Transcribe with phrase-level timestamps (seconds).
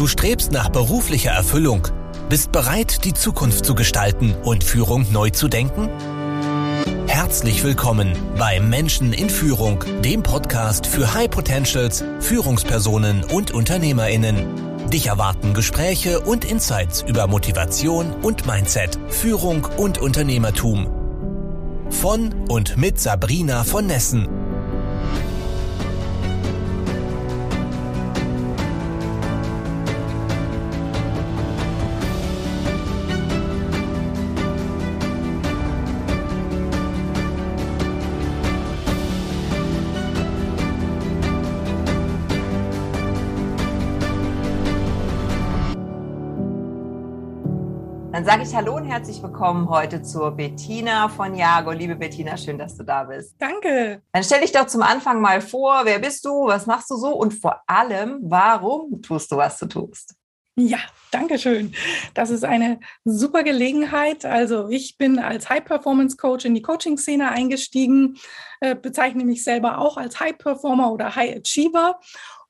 [0.00, 1.86] Du strebst nach beruflicher Erfüllung,
[2.30, 5.90] bist bereit, die Zukunft zu gestalten und Führung neu zu denken?
[7.06, 14.88] Herzlich willkommen bei Menschen in Führung, dem Podcast für High Potentials, Führungspersonen und Unternehmerinnen.
[14.88, 20.88] Dich erwarten Gespräche und Insights über Motivation und Mindset, Führung und Unternehmertum.
[21.90, 24.39] Von und mit Sabrina von Nessen
[48.60, 51.70] Hallo und herzlich willkommen heute zur Bettina von Jago.
[51.70, 53.34] Liebe Bettina, schön, dass du da bist.
[53.38, 54.02] Danke.
[54.12, 57.08] Dann stell dich doch zum Anfang mal vor, wer bist du, was machst du so
[57.14, 60.14] und vor allem, warum tust du, was du tust?
[60.56, 60.76] Ja,
[61.10, 61.74] danke schön.
[62.12, 64.26] Das ist eine super Gelegenheit.
[64.26, 68.18] Also ich bin als High-Performance-Coach in die Coaching-Szene eingestiegen,
[68.60, 71.98] äh, bezeichne mich selber auch als High-Performer oder High-Achiever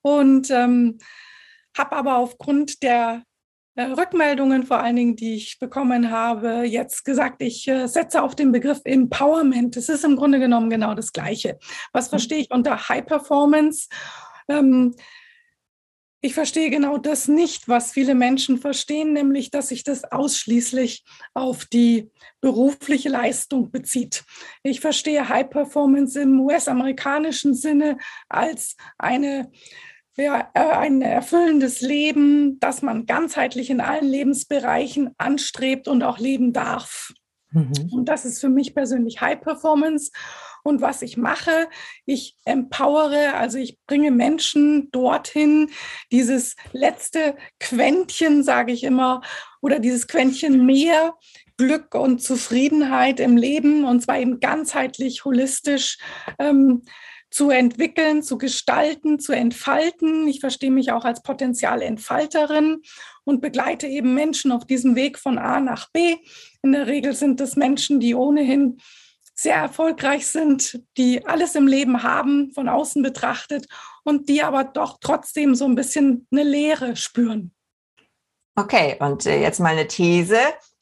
[0.01, 0.97] und ähm,
[1.77, 3.23] habe aber aufgrund der
[3.77, 8.51] Rückmeldungen, vor allen Dingen, die ich bekommen habe, jetzt gesagt, ich äh, setze auf den
[8.51, 9.77] Begriff Empowerment.
[9.77, 11.57] Es ist im Grunde genommen genau das Gleiche.
[11.93, 12.09] Was mhm.
[12.11, 13.87] verstehe ich unter High Performance?
[14.49, 14.93] Ähm,
[16.23, 21.65] ich verstehe genau das nicht, was viele Menschen verstehen, nämlich, dass sich das ausschließlich auf
[21.65, 22.11] die
[22.41, 24.23] berufliche Leistung bezieht.
[24.61, 27.97] Ich verstehe High Performance im US-amerikanischen Sinne
[28.29, 29.51] als eine
[30.17, 36.53] ja, äh, ein erfüllendes Leben, das man ganzheitlich in allen Lebensbereichen anstrebt und auch leben
[36.53, 37.13] darf.
[37.51, 37.89] Mhm.
[37.91, 40.11] Und das ist für mich persönlich High Performance.
[40.63, 41.67] Und was ich mache,
[42.05, 45.71] ich empowere, also ich bringe Menschen dorthin,
[46.11, 49.21] dieses letzte Quäntchen, sage ich immer,
[49.61, 51.15] oder dieses Quäntchen mehr
[51.57, 55.97] Glück und Zufriedenheit im Leben, und zwar eben ganzheitlich, holistisch.
[56.37, 56.83] Ähm,
[57.31, 60.27] zu entwickeln, zu gestalten, zu entfalten.
[60.27, 62.81] Ich verstehe mich auch als Potenzialentfalterin
[63.23, 66.17] und begleite eben Menschen auf diesem Weg von A nach B.
[66.61, 68.77] In der Regel sind es Menschen, die ohnehin
[69.33, 73.65] sehr erfolgreich sind, die alles im Leben haben, von außen betrachtet
[74.03, 77.53] und die aber doch trotzdem so ein bisschen eine Leere spüren.
[78.55, 80.37] Okay, und äh, jetzt mal eine These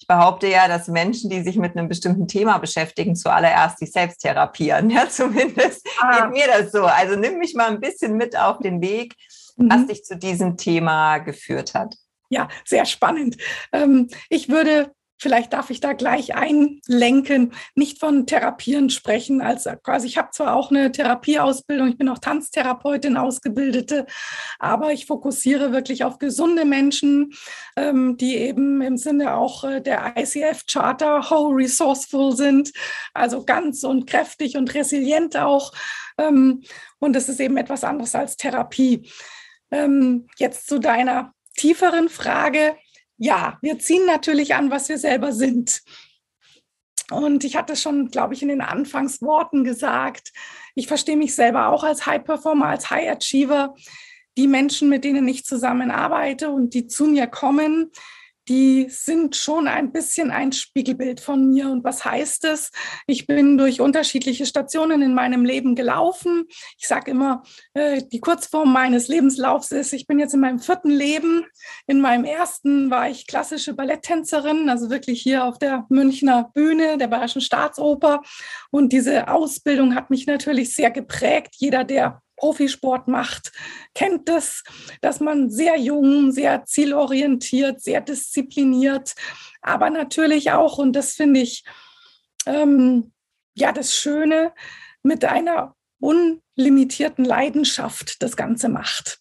[0.10, 4.90] behaupte ja, dass Menschen, die sich mit einem bestimmten Thema beschäftigen, zuallererst sich selbst therapieren.
[5.00, 6.26] Ja, zumindest ah.
[6.26, 6.84] geht mir das so.
[6.84, 9.14] Also nimm mich mal ein bisschen mit auf den Weg,
[9.56, 9.70] mhm.
[9.70, 11.96] was dich zu diesem Thema geführt hat.
[12.30, 13.38] Ja, sehr spannend.
[13.72, 19.42] Ähm, ich würde vielleicht darf ich da gleich einlenken, nicht von Therapieren sprechen.
[19.42, 24.06] Also quasi, ich habe zwar auch eine Therapieausbildung, ich bin auch Tanztherapeutin, Ausgebildete,
[24.58, 27.34] aber ich fokussiere wirklich auf gesunde Menschen,
[27.76, 32.72] ähm, die eben im Sinne auch äh, der ICF-Charter whole resourceful sind,
[33.14, 35.74] also ganz und kräftig und resilient auch.
[36.18, 36.64] Ähm,
[37.00, 39.10] und das ist eben etwas anderes als Therapie.
[39.72, 42.76] Ähm, jetzt zu deiner tieferen Frage
[43.20, 45.82] ja, wir ziehen natürlich an, was wir selber sind.
[47.12, 50.32] Und ich hatte schon, glaube ich, in den Anfangsworten gesagt,
[50.74, 53.76] ich verstehe mich selber auch als High Performer, als High Achiever.
[54.38, 57.92] Die Menschen, mit denen ich zusammenarbeite und die zu mir kommen,
[58.50, 61.70] die sind schon ein bisschen ein Spiegelbild von mir.
[61.70, 62.72] Und was heißt es?
[63.06, 66.46] Ich bin durch unterschiedliche Stationen in meinem Leben gelaufen.
[66.78, 67.44] Ich sage immer,
[67.76, 71.46] äh, die Kurzform meines Lebenslaufs ist, ich bin jetzt in meinem vierten Leben.
[71.86, 77.08] In meinem ersten war ich klassische Balletttänzerin, also wirklich hier auf der Münchner Bühne der
[77.08, 78.22] Bayerischen Staatsoper.
[78.72, 81.56] Und diese Ausbildung hat mich natürlich sehr geprägt.
[81.58, 83.52] Jeder, der Profisport macht,
[83.94, 84.64] kennt das,
[85.02, 89.14] dass man sehr jung, sehr zielorientiert, sehr diszipliniert,
[89.62, 91.66] aber natürlich auch, und das finde ich
[92.46, 93.12] ähm,
[93.56, 94.54] ja das Schöne,
[95.04, 99.20] mit einer unlimitierten Leidenschaft das Ganze macht.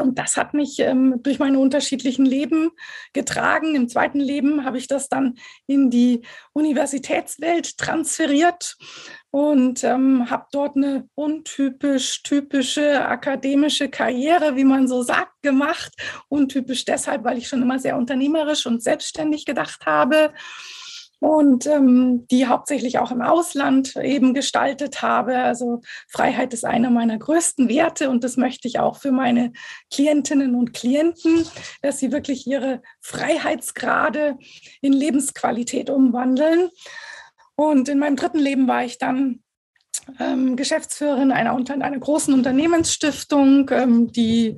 [0.00, 2.70] Und das hat mich ähm, durch meine unterschiedlichen Leben
[3.12, 3.74] getragen.
[3.74, 5.34] Im zweiten Leben habe ich das dann
[5.66, 6.22] in die
[6.52, 8.76] Universitätswelt transferiert
[9.30, 15.92] und ähm, habe dort eine untypisch typische akademische Karriere, wie man so sagt, gemacht.
[16.28, 20.32] Untypisch deshalb, weil ich schon immer sehr unternehmerisch und selbstständig gedacht habe
[21.22, 25.38] und ähm, die hauptsächlich auch im Ausland eben gestaltet habe.
[25.38, 29.52] Also Freiheit ist einer meiner größten Werte und das möchte ich auch für meine
[29.92, 31.46] Klientinnen und Klienten,
[31.80, 34.36] dass sie wirklich ihre Freiheitsgrade
[34.80, 36.70] in Lebensqualität umwandeln.
[37.54, 39.44] Und in meinem dritten Leben war ich dann
[40.18, 43.70] ähm, Geschäftsführerin einer, einer großen Unternehmensstiftung.
[43.70, 44.56] Ähm, die,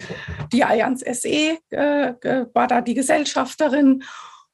[0.51, 4.03] die Allianz SE äh, war da die Gesellschafterin.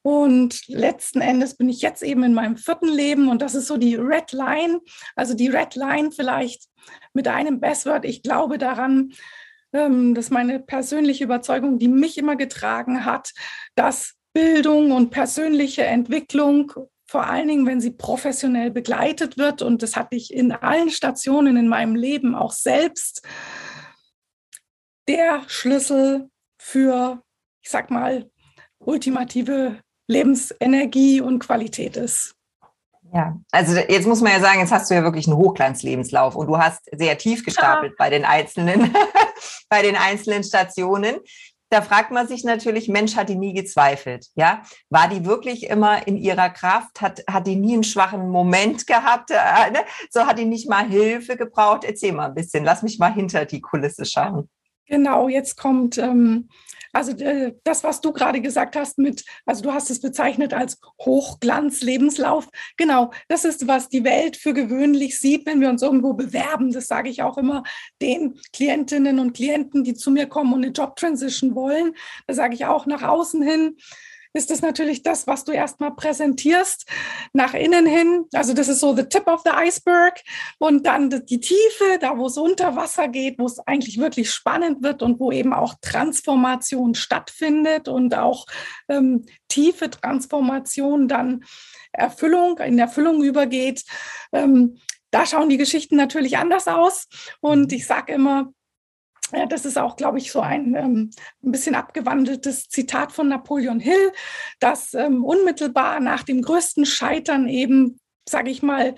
[0.02, 3.76] Und letzten Endes bin ich jetzt eben in meinem vierten Leben und das ist so
[3.76, 4.80] die Red Line.
[5.14, 6.64] Also die Red Line vielleicht
[7.12, 8.04] mit einem Bestword.
[8.06, 9.12] Ich glaube daran,
[9.72, 13.32] ähm, das ist meine persönliche Überzeugung, die mich immer getragen hat,
[13.74, 16.72] dass Bildung und persönliche Entwicklung
[17.06, 19.62] vor allen Dingen, wenn sie professionell begleitet wird.
[19.62, 23.22] Und das hatte ich in allen Stationen in meinem Leben auch selbst.
[25.08, 27.22] Der Schlüssel für,
[27.62, 28.30] ich sag mal,
[28.78, 29.80] ultimative
[30.10, 32.34] Lebensenergie und Qualität ist.
[33.12, 36.46] Ja, also jetzt muss man ja sagen, jetzt hast du ja wirklich einen Hochglanzlebenslauf und
[36.46, 37.96] du hast sehr tief gestapelt ja.
[37.98, 38.94] bei den einzelnen,
[39.68, 41.18] bei den einzelnen Stationen
[41.70, 44.26] da fragt man sich natürlich, Mensch, hat die nie gezweifelt?
[44.34, 47.00] Ja, war die wirklich immer in ihrer Kraft?
[47.00, 49.30] Hat, hat die nie einen schwachen Moment gehabt?
[49.30, 49.84] Äh, ne?
[50.10, 51.84] So hat die nicht mal Hilfe gebraucht?
[51.84, 52.64] Erzähl mal ein bisschen.
[52.64, 54.50] Lass mich mal hinter die Kulisse schauen.
[54.86, 56.48] Genau, jetzt kommt ähm,
[56.92, 60.80] also äh, das, was du gerade gesagt hast mit, also du hast es bezeichnet als
[61.00, 62.48] Hochglanz-Lebenslauf.
[62.76, 66.72] Genau, das ist, was die Welt für gewöhnlich sieht, wenn wir uns irgendwo bewerben.
[66.72, 67.62] Das sage ich auch immer
[68.02, 71.94] den Klientinnen und Klienten, die zu mir kommen und eine Job-Transition wollen.
[72.26, 73.76] Da sage ich auch nach außen hin,
[74.32, 76.86] ist das natürlich das, was du erstmal präsentierst,
[77.32, 78.24] nach innen hin.
[78.32, 80.20] Also das ist so the tip of the iceberg
[80.58, 84.82] und dann die Tiefe, da wo es unter Wasser geht, wo es eigentlich wirklich spannend
[84.82, 88.46] wird und wo eben auch Transformation stattfindet und auch
[88.88, 91.44] ähm, tiefe Transformation dann
[91.92, 93.84] Erfüllung, in Erfüllung übergeht.
[94.32, 94.78] Ähm,
[95.10, 97.08] da schauen die Geschichten natürlich anders aus.
[97.40, 98.52] Und ich sage immer,
[99.48, 101.10] das ist auch, glaube ich, so ein ähm,
[101.42, 104.12] ein bisschen abgewandeltes Zitat von Napoleon Hill,
[104.58, 107.98] dass ähm, unmittelbar nach dem größten Scheitern eben,
[108.28, 108.94] sage ich mal,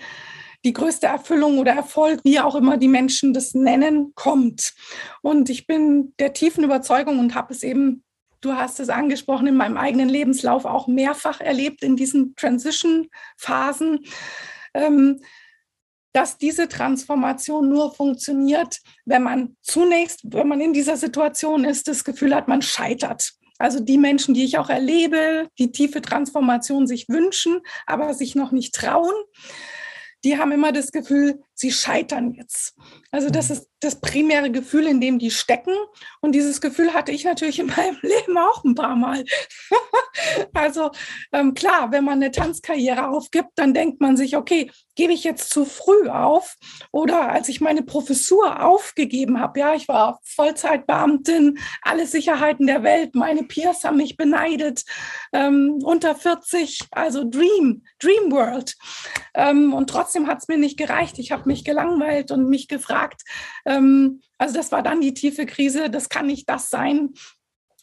[0.65, 4.73] die größte Erfüllung oder Erfolg, wie auch immer die Menschen das nennen, kommt.
[5.21, 8.03] Und ich bin der tiefen Überzeugung und habe es eben,
[8.41, 14.05] du hast es angesprochen, in meinem eigenen Lebenslauf auch mehrfach erlebt in diesen Transition-Phasen.
[14.73, 15.19] Ähm,
[16.13, 22.03] dass diese Transformation nur funktioniert, wenn man zunächst, wenn man in dieser Situation ist, das
[22.03, 23.33] Gefühl hat, man scheitert.
[23.57, 28.51] Also die Menschen, die ich auch erlebe, die tiefe Transformation sich wünschen, aber sich noch
[28.51, 29.13] nicht trauen,
[30.23, 32.75] die haben immer das Gefühl, sie scheitern jetzt.
[33.11, 33.55] Also das mhm.
[33.55, 35.73] ist das primäre Gefühl, in dem die stecken.
[36.21, 39.23] Und dieses Gefühl hatte ich natürlich in meinem Leben auch ein paar Mal.
[40.53, 40.91] also
[41.31, 45.49] ähm, klar, wenn man eine Tanzkarriere aufgibt, dann denkt man sich, okay, gebe ich jetzt
[45.49, 46.55] zu früh auf?
[46.91, 53.15] Oder als ich meine Professur aufgegeben habe, ja, ich war Vollzeitbeamtin, alle Sicherheiten der Welt,
[53.15, 54.83] meine Peers haben mich beneidet,
[55.33, 58.75] ähm, unter 40, also Dream, Dream World.
[59.33, 61.17] Ähm, und trotzdem hat es mir nicht gereicht.
[61.19, 63.21] Ich habe mich gelangweilt und mich gefragt,
[63.65, 67.13] ähm, also das war dann die tiefe Krise, das kann nicht das sein,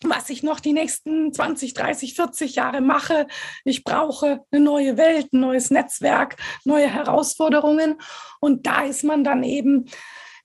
[0.03, 3.27] was ich noch die nächsten 20, 30, 40 Jahre mache.
[3.65, 8.01] Ich brauche eine neue Welt, ein neues Netzwerk, neue Herausforderungen.
[8.41, 9.91] Und da ist man dann eben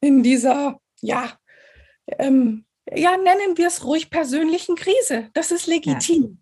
[0.02, 1.32] in dieser, ja,
[2.20, 5.30] ähm, ja, nennen wir es ruhig persönlichen Krise.
[5.34, 6.42] Das ist legitim.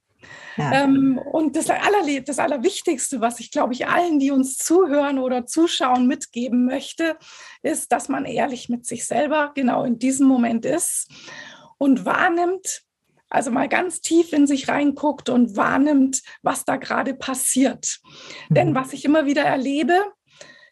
[0.57, 0.83] Ja.
[0.83, 5.45] Ähm, und das, Aller, das Allerwichtigste, was ich, glaube ich, allen, die uns zuhören oder
[5.45, 7.17] zuschauen, mitgeben möchte,
[7.61, 11.09] ist, dass man ehrlich mit sich selber genau in diesem Moment ist
[11.77, 12.83] und wahrnimmt,
[13.29, 17.99] also mal ganz tief in sich reinguckt und wahrnimmt, was da gerade passiert.
[18.49, 18.53] Mhm.
[18.53, 19.95] Denn was ich immer wieder erlebe,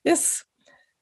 [0.03, 0.45] ist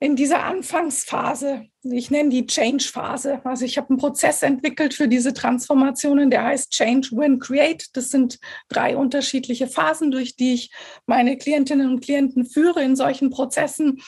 [0.02, 3.42] in dieser Anfangsphase, ich nenne die Change-Phase.
[3.44, 7.86] Also ich habe einen Prozess entwickelt für diese Transformationen, der heißt Change, Win, Create.
[7.94, 8.40] Das sind
[8.70, 10.72] drei unterschiedliche Phasen, durch die ich
[11.06, 14.02] meine Klientinnen und Klienten führe in solchen Prozessen.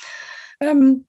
[0.62, 1.08] Ähm,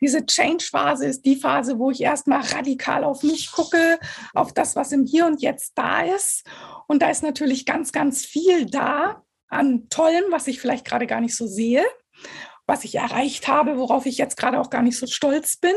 [0.00, 3.98] diese Change-Phase ist die Phase, wo ich erstmal radikal auf mich gucke,
[4.34, 6.44] auf das, was im Hier und Jetzt da ist.
[6.86, 11.20] Und da ist natürlich ganz, ganz viel da an Tollem, was ich vielleicht gerade gar
[11.20, 11.84] nicht so sehe,
[12.68, 15.74] was ich erreicht habe, worauf ich jetzt gerade auch gar nicht so stolz bin.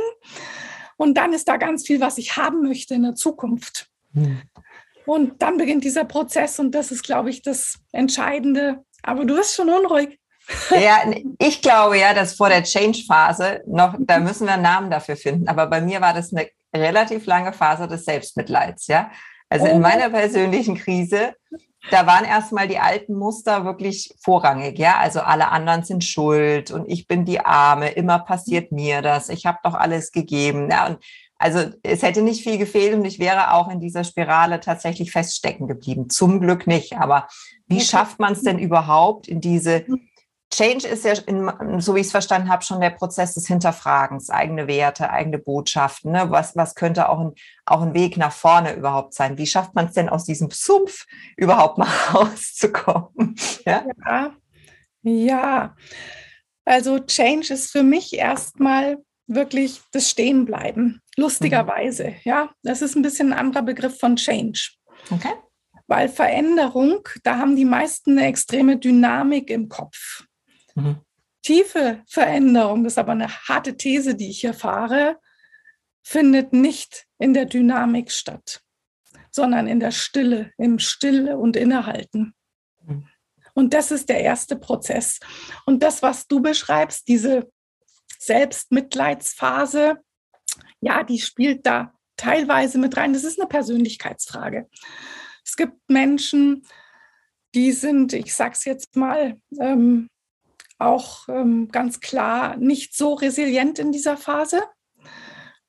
[0.98, 3.88] Und dann ist da ganz viel, was ich haben möchte in der Zukunft.
[4.14, 4.42] Hm.
[5.06, 8.84] Und dann beginnt dieser Prozess und das ist, glaube ich, das Entscheidende.
[9.02, 10.20] Aber du bist schon unruhig.
[10.72, 11.04] Ja,
[11.40, 15.48] ich glaube ja, dass vor der Change-Phase noch, da müssen wir einen Namen dafür finden.
[15.48, 19.12] Aber bei mir war das eine relativ lange Phase des Selbstmitleids, ja.
[19.50, 19.80] Also in oh.
[19.80, 21.36] meiner persönlichen Krise,
[21.90, 24.98] da waren erstmal die alten Muster wirklich vorrangig, ja.
[24.98, 29.46] Also alle anderen sind schuld und ich bin die Arme, immer passiert mir das, ich
[29.46, 30.70] habe doch alles gegeben.
[30.70, 31.00] Ja, und
[31.42, 35.68] also es hätte nicht viel gefehlt und ich wäre auch in dieser Spirale tatsächlich feststecken
[35.68, 36.08] geblieben.
[36.08, 36.98] Zum Glück nicht.
[36.98, 37.28] Aber
[37.68, 39.84] wie schafft man es denn überhaupt, in diese
[40.54, 44.30] Change ist ja, in, so wie ich es verstanden habe, schon der Prozess des Hinterfragens,
[44.30, 46.12] eigene Werte, eigene Botschaften.
[46.12, 46.30] Ne?
[46.30, 47.32] Was, was könnte auch ein,
[47.66, 49.38] auch ein Weg nach vorne überhaupt sein?
[49.38, 51.06] Wie schafft man es denn aus diesem Sumpf
[51.38, 53.36] überhaupt mal rauszukommen?
[53.66, 54.36] Ja, ja.
[55.04, 55.76] ja.
[56.66, 61.02] Also Change ist für mich erstmal wirklich das Stehenbleiben.
[61.16, 62.16] Lustigerweise, mhm.
[62.24, 62.50] ja.
[62.64, 64.72] Das ist ein bisschen ein anderer Begriff von Change.
[65.12, 65.34] Okay.
[65.88, 70.24] Weil Veränderung, da haben die meisten eine extreme Dynamik im Kopf.
[70.76, 70.98] Mhm.
[71.44, 75.20] Tiefe Veränderung, das ist aber eine harte These, die ich hier fahre,
[76.04, 78.62] findet nicht in der Dynamik statt,
[79.32, 82.34] sondern in der Stille, im Stille und Innehalten.
[82.84, 83.08] Mhm.
[83.54, 85.20] Und das ist der erste Prozess.
[85.66, 87.52] Und das, was du beschreibst, diese
[88.20, 89.98] Selbstmitleidsphase,
[90.80, 93.14] ja, die spielt da teilweise mit rein.
[93.14, 94.70] Das ist eine Persönlichkeitsfrage.
[95.44, 96.66] Es gibt Menschen,
[97.54, 100.08] die sind, ich sage es jetzt mal, ähm,
[100.82, 104.62] auch ähm, ganz klar nicht so resilient in dieser Phase.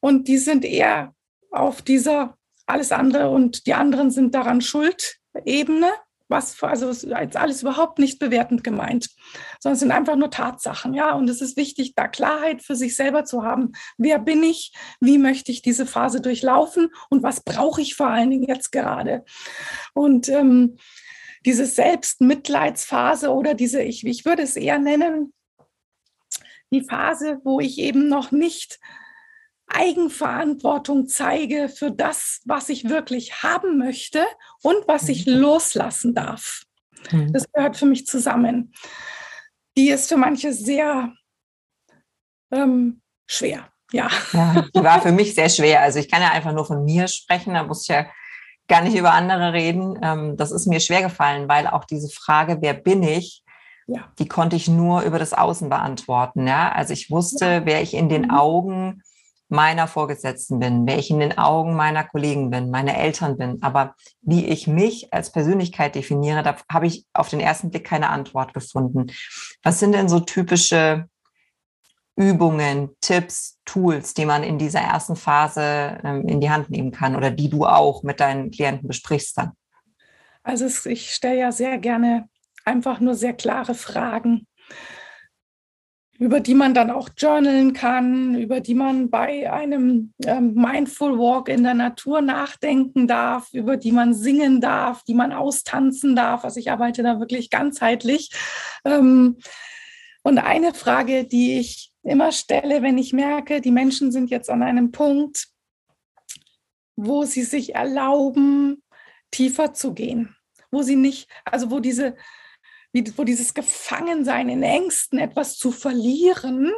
[0.01, 1.15] Und die sind eher
[1.51, 5.91] auf dieser alles andere und die anderen sind daran schuld Ebene
[6.33, 9.11] was, also als alles überhaupt nicht bewertend gemeint,
[9.61, 11.13] sondern es sind einfach nur Tatsachen, ja.
[11.13, 13.73] Und es ist wichtig, da Klarheit für sich selber zu haben.
[13.99, 14.73] Wer bin ich?
[14.99, 16.89] Wie möchte ich diese Phase durchlaufen?
[17.11, 19.25] Und was brauche ich vor allen Dingen jetzt gerade?
[19.95, 20.79] Und ähm,
[21.45, 25.33] diese Selbstmitleidsphase oder diese, ich, ich würde es eher nennen,
[26.71, 28.81] die Phase, wo ich eben noch nicht
[29.67, 34.25] Eigenverantwortung zeige für das, was ich wirklich haben möchte
[34.63, 35.35] und was ich mhm.
[35.35, 36.65] loslassen darf.
[37.11, 37.33] Mhm.
[37.33, 38.73] Das gehört für mich zusammen.
[39.77, 41.13] Die ist für manche sehr
[42.51, 43.69] ähm, schwer.
[43.93, 44.11] Ja.
[44.33, 45.81] ja, die war für mich sehr schwer.
[45.81, 48.07] Also ich kann ja einfach nur von mir sprechen, da muss ich ja
[48.69, 49.99] gar nicht über andere reden.
[50.03, 53.43] Ähm, das ist mir schwer gefallen, weil auch diese Frage, wer bin ich,
[53.87, 54.05] ja.
[54.19, 56.47] die konnte ich nur über das Außen beantworten.
[56.47, 56.73] Ja?
[56.73, 57.67] Also ich wusste, ja.
[57.67, 58.31] wer ich in den mhm.
[58.31, 59.03] Augen
[59.53, 63.63] meiner Vorgesetzten bin, wer ich in den Augen meiner Kollegen bin, meine Eltern bin.
[63.63, 68.09] Aber wie ich mich als Persönlichkeit definiere, da habe ich auf den ersten Blick keine
[68.09, 69.13] Antwort gefunden.
[69.63, 71.07] Was sind denn so typische
[72.17, 77.17] Übungen, Tipps, Tools, die man in dieser ersten Phase ähm, in die Hand nehmen kann
[77.17, 79.53] oder die du auch mit deinen Klienten besprichst dann?
[80.43, 82.29] Also ich stelle ja sehr gerne
[82.65, 84.47] einfach nur sehr klare Fragen
[86.23, 91.49] über die man dann auch journalen kann, über die man bei einem ähm, Mindful Walk
[91.49, 96.45] in der Natur nachdenken darf, über die man singen darf, die man austanzen darf.
[96.45, 98.31] Also ich arbeite da wirklich ganzheitlich.
[98.85, 99.39] Ähm,
[100.23, 104.63] und eine Frage, die ich immer stelle, wenn ich merke, die Menschen sind jetzt an
[104.63, 105.49] einem Punkt,
[106.97, 108.83] wo sie sich erlauben,
[109.31, 110.37] tiefer zu gehen,
[110.71, 112.17] wo sie nicht, also wo diese
[113.17, 116.71] wo dieses Gefangensein in Ängsten, etwas zu verlieren,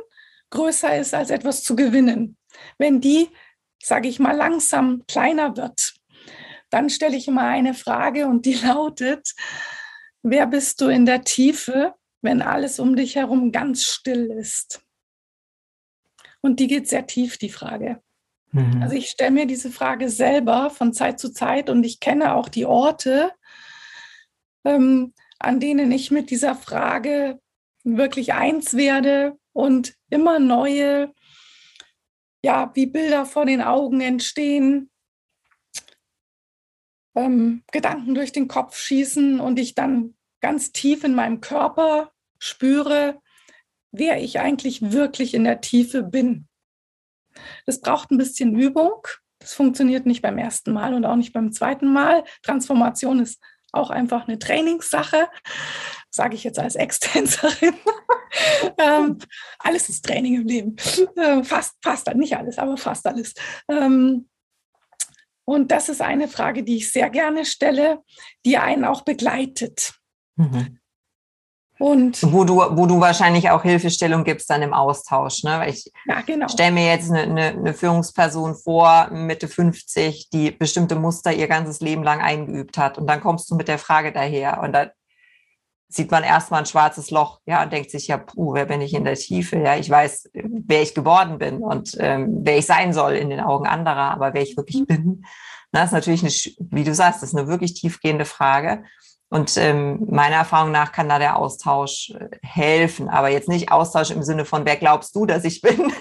[0.51, 2.37] größer ist als etwas zu gewinnen.
[2.79, 3.29] Wenn die,
[3.83, 5.95] sage ich mal, langsam kleiner wird,
[6.71, 9.35] dann stelle ich immer eine Frage und die lautet,
[10.23, 14.84] wer bist du in der Tiefe, wenn alles um dich herum ganz still ist?
[16.45, 18.03] Und die geht sehr tief, die Frage.
[18.53, 18.83] Mhm.
[18.83, 22.51] Also ich stelle mir diese Frage selber von Zeit zu Zeit und ich kenne auch
[22.51, 23.33] die Orte,
[24.63, 27.41] ähm, an denen ich mit dieser Frage
[27.83, 31.15] wirklich eins werde und immer neue,
[32.45, 34.91] ja, wie Bilder vor den Augen entstehen,
[37.15, 43.23] ähm, Gedanken durch den Kopf schießen und ich dann ganz tief in meinem Körper spüre,
[43.97, 46.49] wer ich eigentlich wirklich in der Tiefe bin.
[47.67, 49.07] Das braucht ein bisschen Übung.
[49.39, 52.25] Das funktioniert nicht beim ersten Mal und auch nicht beim zweiten Mal.
[52.43, 53.41] Transformation ist
[53.73, 55.29] auch einfach eine Trainingssache,
[56.11, 57.75] sage ich jetzt als Ex-Tänzerin.
[58.79, 59.19] ähm,
[59.59, 60.77] alles ist Training im Leben.
[61.17, 63.35] Äh, fast, fast, nicht alles, aber fast alles.
[63.69, 64.29] Ähm,
[65.45, 68.03] und das ist eine Frage, die ich sehr gerne stelle,
[68.47, 69.95] die einen auch begleitet.
[70.37, 70.79] Mhm.
[71.85, 75.43] Und wo du, wo du wahrscheinlich auch Hilfestellung gibst dann im Austausch.
[75.43, 75.59] Ne?
[75.59, 76.49] Weil ich ja, genau.
[76.49, 81.81] stelle mir jetzt eine, eine, eine, Führungsperson vor, Mitte 50, die bestimmte Muster ihr ganzes
[81.81, 82.97] Leben lang eingeübt hat.
[82.97, 84.63] Und dann kommst du mit der Frage daher.
[84.63, 84.93] Und da
[85.89, 88.95] sieht man erstmal ein schwarzes Loch, ja, und denkt sich, ja, puh, wer bin ich
[88.95, 89.59] in der Tiefe?
[89.59, 93.41] Ja, ich weiß, wer ich geworden bin und ähm, wer ich sein soll in den
[93.41, 94.87] Augen anderer, aber wer ich wirklich mhm.
[94.87, 95.25] bin.
[95.71, 96.33] Das ist natürlich eine,
[96.71, 98.85] wie du sagst, das ist eine wirklich tiefgehende Frage.
[99.31, 104.11] Und ähm, meiner Erfahrung nach kann da der Austausch äh, helfen, aber jetzt nicht Austausch
[104.11, 105.93] im Sinne von, wer glaubst du, dass ich bin?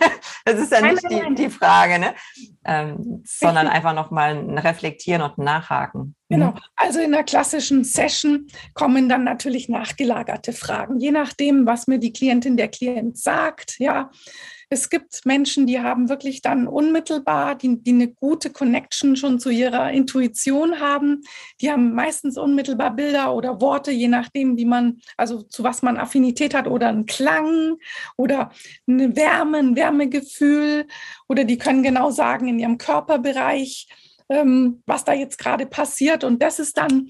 [0.46, 2.14] Das ist ja nicht die, die Frage, ne?
[2.66, 6.16] Ähm, sondern einfach nochmal ein Reflektieren und ein Nachhaken.
[6.30, 6.56] Genau.
[6.76, 12.14] Also in der klassischen Session kommen dann natürlich nachgelagerte Fragen, je nachdem, was mir die
[12.14, 13.76] Klientin, der Klient sagt.
[13.80, 14.10] Ja,
[14.74, 19.52] es gibt Menschen, die haben wirklich dann unmittelbar, die, die eine gute Connection schon zu
[19.52, 21.22] ihrer Intuition haben.
[21.62, 25.98] Die haben meistens unmittelbar Bilder oder Worte, je nachdem, wie man, also zu was man
[25.98, 27.76] Affinität hat oder einen Klang
[28.18, 28.52] oder
[28.88, 30.33] eine Wärme, ein Wärmegefühl
[31.28, 33.88] oder die können genau sagen in ihrem Körperbereich,
[34.30, 36.24] ähm, was da jetzt gerade passiert.
[36.24, 37.10] Und das ist dann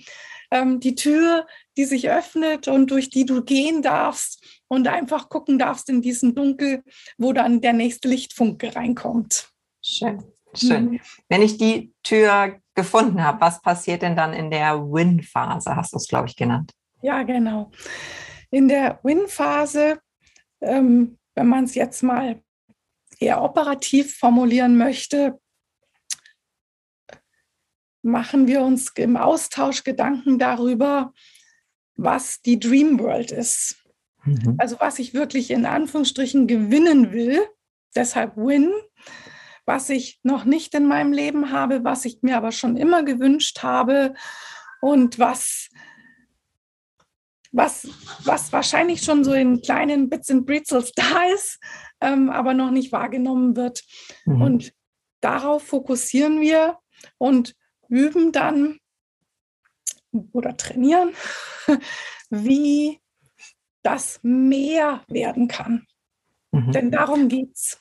[0.51, 5.57] ähm, die Tür, die sich öffnet und durch die du gehen darfst und einfach gucken
[5.57, 6.83] darfst in diesem Dunkel,
[7.17, 9.49] wo dann der nächste Lichtfunke reinkommt.
[9.81, 10.91] Schön, schön.
[10.91, 10.99] Mhm.
[11.29, 15.97] Wenn ich die Tür gefunden habe, was passiert denn dann in der Win-Phase, hast du
[15.97, 16.71] es, glaube ich, genannt?
[17.01, 17.71] Ja, genau.
[18.51, 19.99] In der Win-Phase,
[20.61, 22.42] ähm, wenn man es jetzt mal
[23.23, 25.39] eher operativ formulieren möchte,
[28.03, 31.13] machen wir uns im Austausch Gedanken darüber,
[31.95, 33.77] was die Dream World ist.
[34.25, 34.55] Mhm.
[34.57, 37.39] Also was ich wirklich in Anführungsstrichen gewinnen will,
[37.95, 38.71] deshalb Win,
[39.65, 43.63] was ich noch nicht in meinem Leben habe, was ich mir aber schon immer gewünscht
[43.63, 44.13] habe
[44.81, 45.69] und was,
[47.53, 47.87] was,
[48.25, 51.59] was wahrscheinlich schon so in kleinen Bits and Breezels da ist,
[52.01, 53.83] ähm, aber noch nicht wahrgenommen wird.
[54.25, 54.41] Mhm.
[54.41, 54.73] Und
[55.21, 56.77] darauf fokussieren wir
[57.17, 57.55] und
[57.87, 58.79] üben dann
[60.31, 61.13] oder trainieren,
[62.29, 62.99] wie
[63.83, 65.85] das mehr werden kann.
[66.51, 66.71] Mhm.
[66.71, 67.79] Denn darum geht es.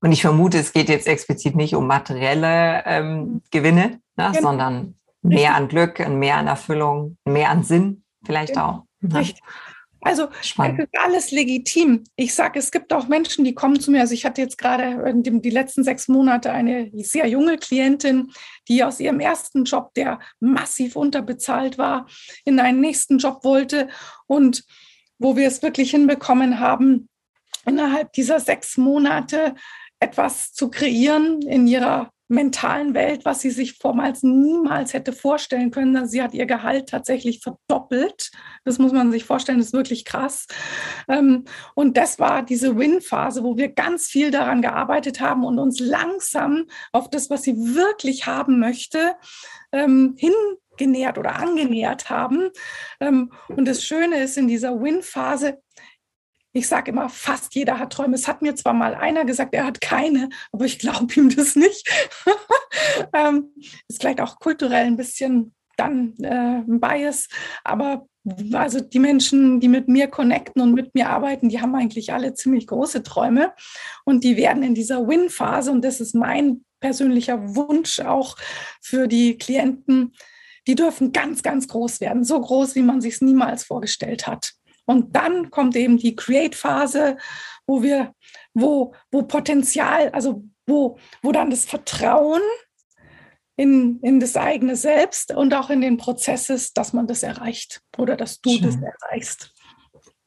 [0.00, 4.40] Und ich vermute, es geht jetzt explizit nicht um materielle ähm, Gewinne, ne, genau.
[4.40, 8.66] sondern mehr an Glück, mehr an Erfüllung, mehr an Sinn vielleicht genau.
[8.66, 8.82] auch.
[9.12, 9.40] Richtig.
[10.04, 10.80] Also Spannend.
[10.80, 12.04] es ist alles legitim.
[12.14, 14.00] Ich sage, es gibt auch Menschen, die kommen zu mir.
[14.00, 18.30] Also ich hatte jetzt gerade die letzten sechs Monate eine sehr junge Klientin,
[18.68, 22.06] die aus ihrem ersten Job, der massiv unterbezahlt war,
[22.44, 23.88] in einen nächsten Job wollte
[24.26, 24.64] und
[25.18, 27.08] wo wir es wirklich hinbekommen haben,
[27.64, 29.54] innerhalb dieser sechs Monate
[30.00, 36.08] etwas zu kreieren in ihrer mentalen Welt, was sie sich vormals niemals hätte vorstellen können.
[36.08, 38.30] Sie hat ihr Gehalt tatsächlich verdoppelt.
[38.64, 40.46] Das muss man sich vorstellen, das ist wirklich krass.
[41.08, 45.80] Ähm, und das war diese Win-Phase, wo wir ganz viel daran gearbeitet haben und uns
[45.80, 49.14] langsam auf das, was sie wirklich haben möchte,
[49.72, 50.32] ähm, hin
[50.76, 52.50] genährt oder angenähert haben.
[53.00, 55.58] Ähm, und das Schöne ist in dieser Win-Phase,
[56.56, 58.14] ich sage immer, fast jeder hat Träume.
[58.14, 61.56] Es hat mir zwar mal einer gesagt, er hat keine, aber ich glaube ihm das
[61.56, 61.86] nicht.
[63.12, 63.50] ähm,
[63.88, 67.28] ist vielleicht auch kulturell ein bisschen dann äh, ein Bias,
[67.64, 68.06] aber
[68.52, 72.34] also die Menschen, die mit mir connecten und mit mir arbeiten, die haben eigentlich alle
[72.34, 73.52] ziemlich große Träume
[74.04, 78.36] und die werden in dieser Win-Phase, und das ist mein persönlicher Wunsch auch
[78.80, 80.14] für die Klienten,
[80.68, 84.54] die dürfen ganz, ganz groß werden, so groß, wie man sich es niemals vorgestellt hat.
[84.86, 87.16] Und dann kommt eben die Create-Phase,
[87.66, 88.12] wo wir,
[88.52, 92.42] wo, wo Potenzial, also wo, wo dann das Vertrauen
[93.56, 97.80] in, in das eigene Selbst und auch in den Prozess ist, dass man das erreicht
[97.96, 98.62] oder dass du Schön.
[98.62, 99.52] das erreichst.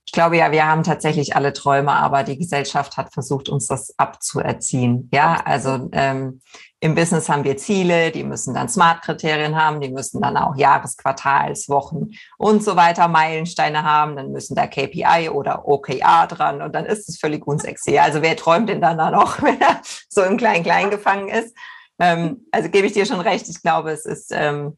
[0.05, 3.93] Ich glaube ja, wir haben tatsächlich alle Träume, aber die Gesellschaft hat versucht, uns das
[3.97, 5.09] abzuerziehen.
[5.13, 6.39] Ja, also ähm,
[6.79, 11.69] im Business haben wir Ziele, die müssen dann Smart-Kriterien haben, die müssen dann auch Jahresquartals,
[11.69, 16.85] Wochen und so weiter Meilensteine haben, dann müssen da KPI oder OKR dran und dann
[16.85, 17.97] ist es völlig unsexy.
[17.97, 21.55] Also wer träumt denn dann da noch, wenn er so im Klein-Klein gefangen ist?
[21.99, 24.77] Ähm, also gebe ich dir schon recht, ich glaube, es ist ähm,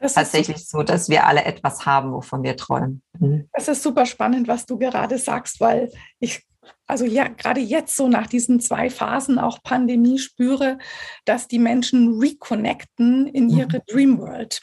[0.00, 3.02] das tatsächlich so, dass wir alle etwas haben, wovon wir träumen.
[3.18, 3.48] Mhm.
[3.52, 6.44] Es ist super spannend, was du gerade sagst, weil ich
[6.86, 10.78] also ja, gerade jetzt so nach diesen zwei Phasen auch Pandemie spüre,
[11.24, 13.58] dass die Menschen reconnecten in mhm.
[13.58, 14.60] ihre Dream World.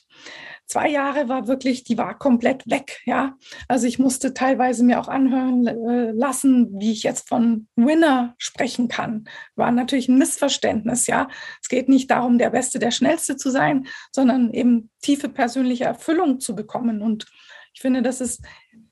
[0.65, 3.35] Zwei Jahre war wirklich, die war komplett weg, ja.
[3.67, 8.87] Also ich musste teilweise mir auch anhören äh, lassen, wie ich jetzt von Winner sprechen
[8.87, 9.25] kann.
[9.55, 11.27] War natürlich ein Missverständnis, ja.
[11.61, 16.39] Es geht nicht darum, der Beste, der Schnellste zu sein, sondern eben tiefe persönliche Erfüllung
[16.39, 17.01] zu bekommen.
[17.01, 17.25] Und
[17.73, 18.41] ich finde, das ist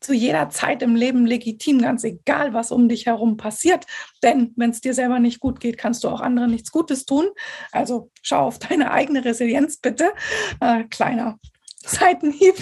[0.01, 3.85] zu jeder Zeit im Leben legitim, ganz egal, was um dich herum passiert.
[4.23, 7.29] Denn wenn es dir selber nicht gut geht, kannst du auch anderen nichts Gutes tun.
[7.71, 10.11] Also schau auf deine eigene Resilienz bitte.
[10.59, 11.39] Äh, kleiner
[11.77, 12.55] Seitenhieb.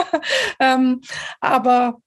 [0.60, 1.00] ähm,
[1.40, 2.00] aber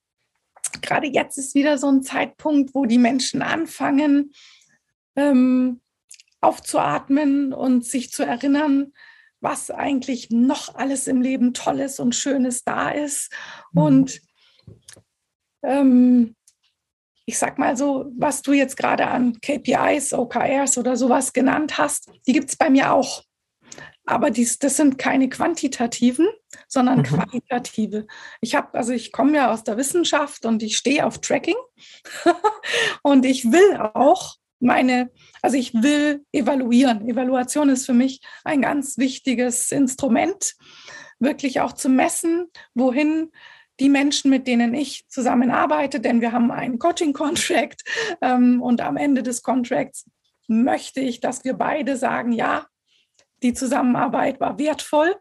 [0.80, 4.32] gerade jetzt ist wieder so ein Zeitpunkt, wo die Menschen anfangen,
[5.14, 5.80] ähm,
[6.40, 8.92] aufzuatmen und sich zu erinnern,
[9.40, 13.32] was eigentlich noch alles im Leben Tolles und Schönes da ist.
[13.72, 13.82] Mhm.
[13.82, 14.20] Und
[15.62, 16.34] ähm,
[17.26, 22.10] ich sag mal so, was du jetzt gerade an KPIs, OKRs oder sowas genannt hast,
[22.26, 23.22] die gibt es bei mir auch.
[24.04, 26.26] aber dies, das sind keine quantitativen,
[26.66, 27.04] sondern mhm.
[27.04, 28.06] qualitative.
[28.40, 31.54] Ich habe, also ich komme ja aus der Wissenschaft und ich stehe auf Tracking
[33.02, 35.10] und ich will auch meine,
[35.42, 37.08] also ich will evaluieren.
[37.08, 40.54] Evaluation ist für mich ein ganz wichtiges Instrument,
[41.18, 43.30] wirklich auch zu messen, wohin
[43.80, 47.82] die Menschen, mit denen ich zusammenarbeite, denn wir haben einen Coaching-Contract
[48.20, 50.08] ähm, und am Ende des Contracts
[50.46, 52.66] möchte ich, dass wir beide sagen, ja,
[53.42, 55.16] die Zusammenarbeit war wertvoll.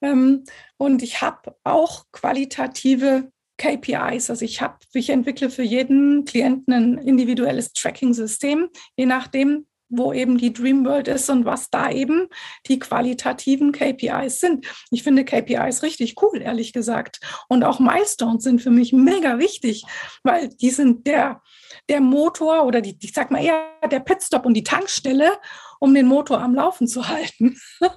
[0.00, 0.44] Ähm,
[0.76, 4.30] und ich habe auch qualitative KPIs.
[4.30, 10.38] Also ich habe, ich entwickle für jeden Klienten ein individuelles Tracking-System, je nachdem, wo eben
[10.38, 12.28] die Dream World ist und was da eben
[12.66, 14.66] die qualitativen KPIs sind.
[14.90, 17.20] Ich finde KPIs richtig cool, ehrlich gesagt.
[17.48, 19.84] Und auch Milestones sind für mich mega wichtig,
[20.22, 21.42] weil die sind der,
[21.88, 25.38] der Motor oder die, ich sag mal eher der Pitstop und die Tankstelle,
[25.80, 27.58] um den Motor am Laufen zu halten.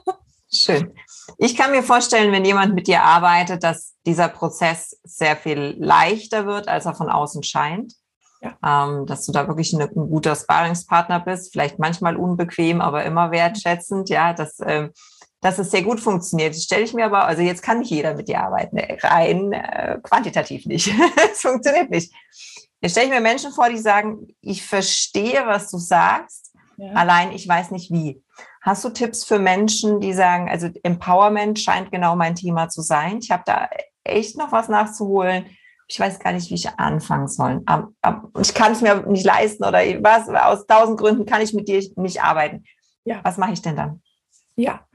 [0.53, 0.93] Schön.
[1.37, 6.45] Ich kann mir vorstellen, wenn jemand mit dir arbeitet, dass dieser Prozess sehr viel leichter
[6.45, 7.93] wird, als er von außen scheint.
[8.41, 8.85] Ja.
[8.85, 13.29] Ähm, dass du da wirklich eine, ein guter Sparringspartner bist, vielleicht manchmal unbequem, aber immer
[13.29, 14.91] wertschätzend, ja, dass, ähm,
[15.41, 16.55] dass es sehr gut funktioniert.
[16.55, 19.53] Das stelle ich mir aber, also jetzt kann nicht jeder mit dir arbeiten, äh, rein
[19.53, 20.91] äh, quantitativ nicht.
[21.31, 22.11] Es funktioniert nicht.
[22.81, 26.93] Jetzt stelle ich mir Menschen vor, die sagen, ich verstehe, was du sagst, ja.
[26.93, 28.23] allein ich weiß nicht wie.
[28.61, 33.19] Hast du Tipps für Menschen, die sagen, also Empowerment scheint genau mein Thema zu sein.
[33.21, 33.69] Ich habe da
[34.03, 35.45] echt noch was nachzuholen
[35.91, 37.65] ich weiß gar nicht, wie ich anfangen soll.
[38.39, 41.83] Ich kann es mir nicht leisten oder was, aus tausend Gründen kann ich mit dir
[41.97, 42.63] nicht arbeiten.
[43.03, 43.19] Ja.
[43.23, 44.01] Was mache ich denn dann?
[44.55, 44.87] Ja,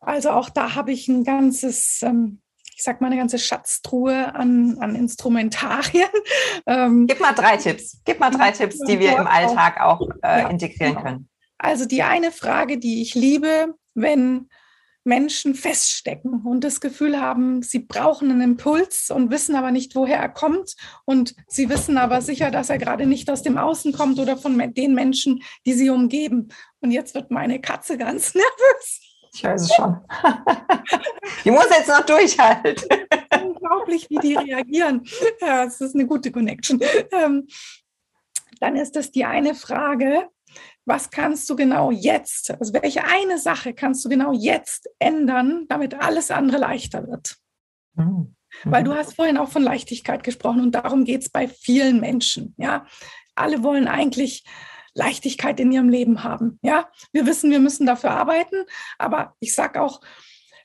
[0.00, 2.42] also auch da habe ich ein ganzes, ähm,
[2.76, 6.08] ich sag mal, eine ganze Schatztruhe an, an Instrumentarien.
[6.66, 8.02] Ähm, Gib mal drei Tipps.
[8.04, 11.02] Gib mal drei Tipps, die wir im Alltag auch äh, integrieren genau.
[11.02, 11.28] können.
[11.56, 14.50] Also die eine Frage, die ich liebe, wenn
[15.08, 20.18] Menschen feststecken und das Gefühl haben, sie brauchen einen Impuls und wissen aber nicht, woher
[20.18, 20.76] er kommt.
[21.04, 24.58] Und sie wissen aber sicher, dass er gerade nicht aus dem Außen kommt oder von
[24.74, 26.48] den Menschen, die sie umgeben.
[26.80, 29.00] Und jetzt wird meine Katze ganz nervös.
[29.34, 29.98] Ich weiß es schon.
[31.44, 32.76] die muss jetzt noch durchhalten.
[33.42, 35.06] Unglaublich, wie die reagieren.
[35.40, 36.80] Ja, das ist eine gute Connection.
[37.12, 37.46] Ähm,
[38.60, 40.28] dann ist das die eine Frage,
[40.88, 45.94] was kannst du genau jetzt, also welche eine Sache kannst du genau jetzt ändern, damit
[45.94, 47.36] alles andere leichter wird?
[47.94, 48.34] Mhm.
[48.64, 52.54] Weil du hast vorhin auch von Leichtigkeit gesprochen und darum geht es bei vielen Menschen.
[52.56, 52.86] Ja,
[53.34, 54.44] alle wollen eigentlich
[54.94, 56.58] Leichtigkeit in ihrem Leben haben.
[56.62, 58.64] Ja, wir wissen, wir müssen dafür arbeiten,
[58.96, 60.00] aber ich sage auch,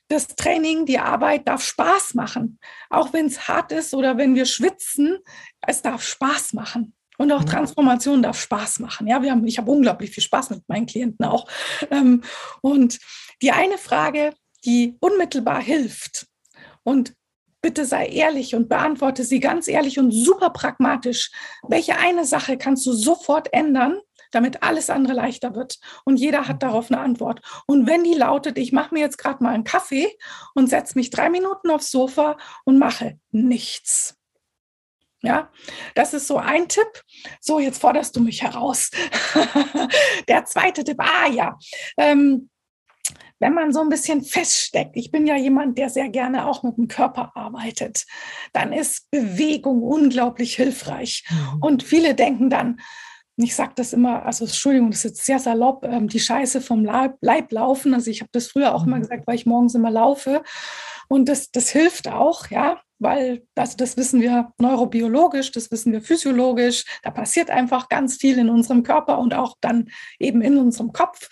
[0.08, 2.58] das Training, die Arbeit darf Spaß machen.
[2.90, 5.18] Auch wenn es hart ist oder wenn wir schwitzen,
[5.60, 6.94] es darf Spaß machen.
[7.18, 7.46] Und auch mhm.
[7.46, 9.06] Transformation darf Spaß machen.
[9.06, 11.46] Ja, wir haben, ich habe unglaublich viel Spaß mit meinen Klienten auch.
[11.90, 12.22] Ähm,
[12.60, 12.98] und
[13.42, 14.32] die eine Frage,
[14.64, 16.26] die unmittelbar hilft
[16.82, 17.14] und
[17.64, 21.30] bitte sei ehrlich und beantworte sie ganz ehrlich und super pragmatisch.
[21.66, 24.00] Welche eine Sache kannst du sofort ändern,
[24.32, 25.78] damit alles andere leichter wird?
[26.04, 27.40] Und jeder hat darauf eine Antwort.
[27.66, 30.14] Und wenn die lautet, ich mache mir jetzt gerade mal einen Kaffee
[30.54, 34.18] und setze mich drei Minuten aufs Sofa und mache nichts
[35.24, 35.50] ja,
[35.94, 37.02] das ist so ein Tipp.
[37.40, 38.90] So, jetzt forderst du mich heraus.
[40.28, 41.58] Der zweite Tipp, ah ja,
[41.96, 42.50] ähm,
[43.40, 46.76] wenn man so ein bisschen feststeckt, ich bin ja jemand, der sehr gerne auch mit
[46.76, 48.06] dem Körper arbeitet,
[48.52, 51.24] dann ist Bewegung unglaublich hilfreich.
[51.28, 51.62] Mhm.
[51.62, 52.80] Und viele denken dann,
[53.36, 56.84] ich sage das immer, also Entschuldigung, das ist jetzt sehr salopp, ähm, die Scheiße vom
[56.84, 57.92] Leib, Leib laufen.
[57.92, 59.02] Also ich habe das früher auch immer mhm.
[59.02, 60.42] gesagt, weil ich morgens immer laufe.
[61.08, 66.00] Und das, das hilft auch, ja weil also das wissen wir neurobiologisch, das wissen wir
[66.00, 66.84] physiologisch.
[67.02, 71.28] Da passiert einfach ganz viel in unserem Körper und auch dann eben in unserem Kopf.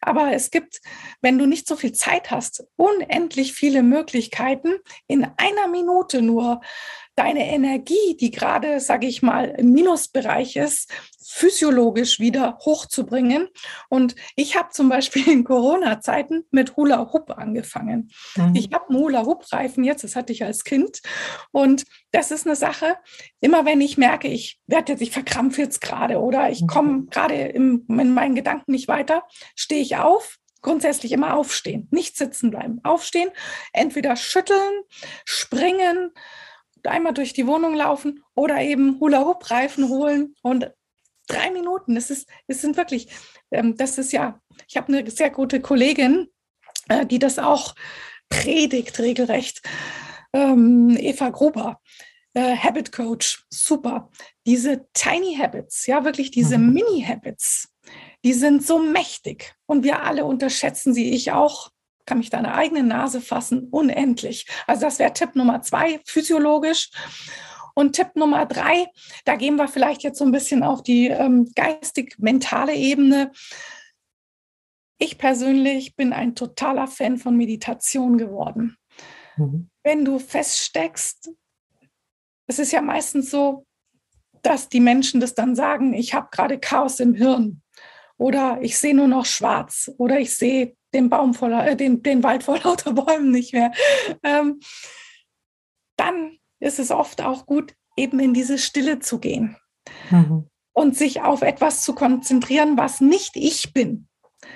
[0.00, 0.80] Aber es gibt,
[1.22, 4.74] wenn du nicht so viel Zeit hast, unendlich viele Möglichkeiten,
[5.06, 6.60] in einer Minute nur
[7.14, 10.92] deine Energie, die gerade, sage ich mal, im Minusbereich ist,
[11.28, 13.48] physiologisch wieder hochzubringen.
[13.88, 18.10] Und ich habe zum Beispiel in Corona-Zeiten mit Hula Hoop angefangen.
[18.36, 18.54] Mhm.
[18.54, 21.02] Ich habe einen Hula Hoop-Reifen jetzt, das hatte ich als Kind.
[21.50, 22.96] Und das ist eine Sache,
[23.40, 26.66] immer wenn ich merke, ich werde jetzt, ich verkrampfe jetzt gerade oder ich mhm.
[26.66, 32.50] komme gerade in meinen Gedanken nicht weiter, stehe ich auf, grundsätzlich immer aufstehen, nicht sitzen
[32.50, 33.30] bleiben, aufstehen,
[33.72, 34.82] entweder schütteln,
[35.24, 36.10] springen,
[36.84, 40.70] einmal durch die Wohnung laufen oder eben Hula-Hoop-Reifen holen und
[41.26, 41.96] drei Minuten.
[41.96, 43.08] Es, ist, es sind wirklich,
[43.50, 46.28] ähm, das ist ja, ich habe eine sehr gute Kollegin,
[46.88, 47.74] äh, die das auch
[48.28, 49.62] predigt regelrecht,
[50.32, 51.80] ähm, Eva Gruber.
[52.34, 54.10] Äh, Habit Coach, super.
[54.46, 56.74] Diese Tiny Habits, ja, wirklich diese mhm.
[56.74, 57.72] Mini Habits,
[58.24, 61.70] die sind so mächtig und wir alle unterschätzen sie, ich auch
[62.06, 64.46] kann mich deine eigene Nase fassen, unendlich.
[64.66, 66.90] Also das wäre Tipp Nummer zwei, physiologisch.
[67.78, 68.86] Und Tipp Nummer drei,
[69.26, 73.32] da gehen wir vielleicht jetzt so ein bisschen auf die ähm, geistig-mentale Ebene.
[74.98, 78.78] Ich persönlich bin ein totaler Fan von Meditation geworden.
[79.36, 79.68] Mhm.
[79.84, 81.30] Wenn du feststeckst,
[82.46, 83.66] es ist ja meistens so,
[84.40, 87.60] dass die Menschen das dann sagen, ich habe gerade Chaos im Hirn
[88.16, 92.22] oder ich sehe nur noch schwarz oder ich sehe den Baum voller, äh, den, den
[92.22, 93.70] Wald vor lauter Bäumen nicht mehr.
[94.22, 94.60] Ähm,
[95.98, 99.56] dann ist es oft auch gut, eben in diese Stille zu gehen
[100.10, 100.48] mhm.
[100.72, 104.08] und sich auf etwas zu konzentrieren, was nicht ich bin,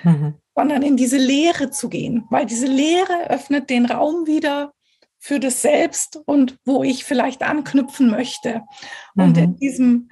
[0.03, 0.35] mhm.
[0.55, 4.73] sondern in diese Leere zu gehen, weil diese Leere öffnet den Raum wieder
[5.17, 8.61] für das Selbst und wo ich vielleicht anknüpfen möchte.
[9.15, 9.23] Mhm.
[9.23, 10.09] Und in diesem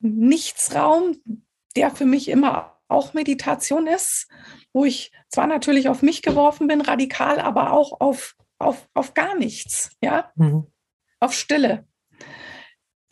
[0.00, 1.16] Nichtsraum,
[1.76, 4.28] der für mich immer auch Meditation ist,
[4.72, 9.36] wo ich zwar natürlich auf mich geworfen bin, radikal, aber auch auf, auf, auf gar
[9.36, 10.66] nichts, ja, mhm.
[11.24, 11.86] Auf Stille.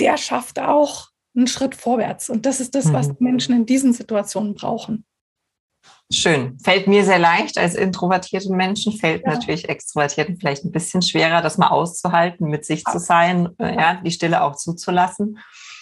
[0.01, 2.29] Der schafft auch einen Schritt vorwärts.
[2.31, 2.93] Und das ist das, mhm.
[2.93, 5.05] was Menschen in diesen Situationen brauchen.
[6.13, 6.59] Schön.
[6.63, 9.33] Fällt mir sehr leicht als introvertierten Menschen, fällt ja.
[9.33, 13.95] natürlich Extrovertierten vielleicht ein bisschen schwerer, das mal auszuhalten, mit sich zu sein, äh, ja,
[14.05, 15.39] die Stille auch zuzulassen.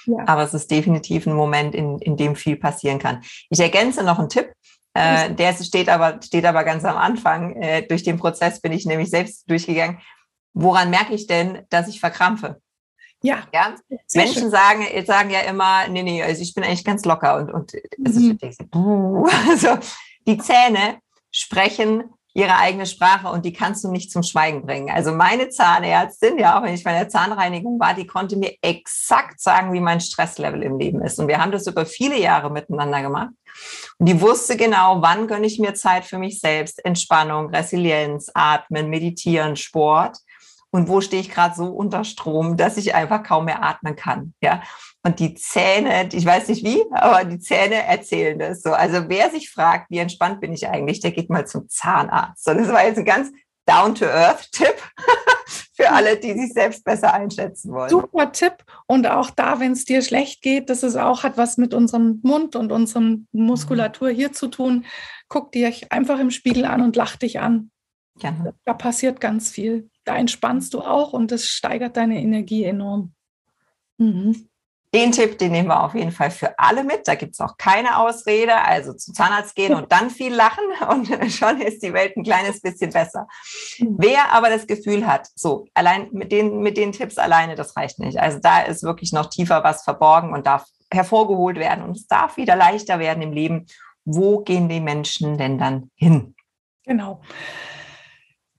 [0.06, 0.24] Ja.
[0.26, 3.22] Aber es ist definitiv ein Moment, in, in dem viel passieren kann.
[3.50, 4.52] Ich ergänze noch einen Tipp.
[4.94, 7.56] Äh, der steht aber, steht aber ganz am Anfang.
[7.56, 9.98] Äh, durch den Prozess bin ich nämlich selbst durchgegangen.
[10.52, 12.60] Woran merke ich denn, dass ich verkrampfe?
[13.22, 13.42] Ja.
[13.52, 13.74] ja?
[14.14, 17.74] Menschen sagen, sagen ja immer, nee, nee, also ich bin eigentlich ganz locker und, und
[17.98, 18.38] mhm.
[19.48, 19.78] also,
[20.26, 20.98] die Zähne
[21.30, 24.88] sprechen ihre eigene Sprache und die kannst du nicht zum Schweigen bringen.
[24.88, 29.40] Also meine Zahnärztin, ja, auch wenn ich bei der Zahnreinigung war, die konnte mir exakt
[29.40, 31.18] sagen, wie mein Stresslevel im Leben ist.
[31.18, 33.30] Und wir haben das über viele Jahre miteinander gemacht.
[33.98, 38.88] Und die wusste genau, wann gönne ich mir Zeit für mich selbst, Entspannung, Resilienz, Atmen,
[38.88, 40.18] Meditieren, Sport
[40.70, 44.34] und wo stehe ich gerade so unter Strom, dass ich einfach kaum mehr atmen kann.
[44.42, 44.62] Ja.
[45.02, 48.72] Und die Zähne, ich weiß nicht wie, aber die Zähne erzählen das so.
[48.72, 52.46] Also wer sich fragt, wie entspannt bin ich eigentlich, der geht mal zum Zahnarzt.
[52.48, 53.30] Und das war jetzt ein ganz
[53.66, 54.76] down-to-earth-Tipp
[55.74, 57.88] für alle, die sich selbst besser einschätzen wollen.
[57.88, 58.64] Super Tipp.
[58.86, 62.20] Und auch da, wenn es dir schlecht geht, das ist auch, hat was mit unserem
[62.22, 64.84] Mund und unserer Muskulatur hier zu tun.
[65.28, 67.70] Guck dir einfach im Spiegel an und lach dich an.
[68.18, 68.54] Gerne.
[68.64, 69.89] Da passiert ganz viel.
[70.04, 73.14] Da entspannst du auch und das steigert deine Energie enorm.
[73.98, 74.50] Mhm.
[74.92, 77.06] Den Tipp, den nehmen wir auf jeden Fall für alle mit.
[77.06, 78.56] Da gibt es auch keine Ausrede.
[78.56, 82.60] Also zum Zahnarzt gehen und dann viel lachen und schon ist die Welt ein kleines
[82.60, 83.28] bisschen besser.
[83.78, 83.96] Mhm.
[83.98, 88.00] Wer aber das Gefühl hat, so allein mit den, mit den Tipps alleine, das reicht
[88.00, 88.18] nicht.
[88.18, 92.36] Also da ist wirklich noch tiefer was verborgen und darf hervorgeholt werden und es darf
[92.36, 93.66] wieder leichter werden im Leben.
[94.04, 96.34] Wo gehen die Menschen denn dann hin?
[96.84, 97.20] Genau.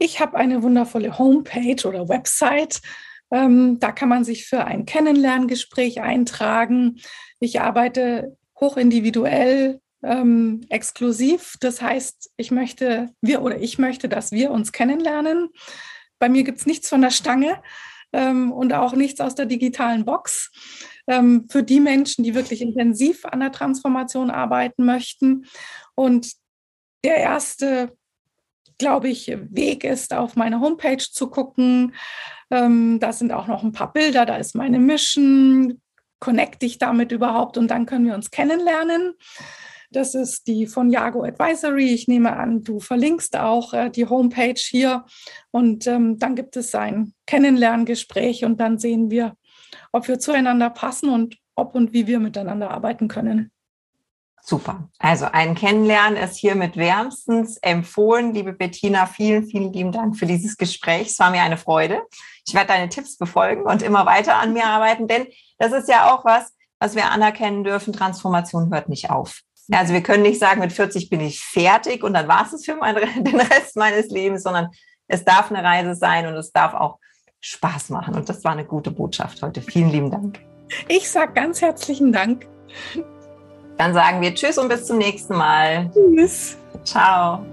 [0.03, 2.81] Ich habe eine wundervolle Homepage oder Website.
[3.29, 6.99] Ähm, da kann man sich für ein Kennenlerngespräch eintragen.
[7.39, 11.53] Ich arbeite hochindividuell, ähm, exklusiv.
[11.59, 15.49] Das heißt, ich möchte, wir oder ich möchte, dass wir uns kennenlernen.
[16.17, 17.61] Bei mir gibt es nichts von der Stange
[18.11, 20.51] ähm, und auch nichts aus der digitalen Box.
[21.05, 25.45] Ähm, für die Menschen, die wirklich intensiv an der Transformation arbeiten möchten.
[25.93, 26.33] Und
[27.05, 27.95] der erste
[28.81, 31.93] glaube ich, Weg ist, auf meine Homepage zu gucken.
[32.49, 35.79] Ähm, da sind auch noch ein paar Bilder, da ist meine Mission.
[36.19, 39.13] Connect dich damit überhaupt und dann können wir uns kennenlernen.
[39.91, 41.93] Das ist die von Jago Advisory.
[41.93, 45.05] Ich nehme an, du verlinkst auch äh, die Homepage hier.
[45.51, 49.35] Und ähm, dann gibt es ein Kennenlerngespräch und dann sehen wir,
[49.91, 53.51] ob wir zueinander passen und ob und wie wir miteinander arbeiten können.
[54.43, 54.89] Super.
[54.97, 58.33] Also ein Kennenlernen ist hiermit wärmstens empfohlen.
[58.33, 61.07] Liebe Bettina, vielen, vielen lieben Dank für dieses Gespräch.
[61.07, 62.01] Es war mir eine Freude.
[62.45, 65.27] Ich werde deine Tipps befolgen und immer weiter an mir arbeiten, denn
[65.59, 67.93] das ist ja auch was, was wir anerkennen dürfen.
[67.93, 69.41] Transformation hört nicht auf.
[69.71, 72.65] Also wir können nicht sagen, mit 40 bin ich fertig und dann war es es
[72.65, 74.69] für mein, den Rest meines Lebens, sondern
[75.07, 76.97] es darf eine Reise sein und es darf auch
[77.39, 78.15] Spaß machen.
[78.15, 79.61] Und das war eine gute Botschaft heute.
[79.61, 80.39] Vielen lieben Dank.
[80.87, 82.47] Ich sage ganz herzlichen Dank.
[83.81, 85.89] Dann sagen wir Tschüss und bis zum nächsten Mal.
[85.91, 86.55] Tschüss.
[86.83, 87.43] Ciao.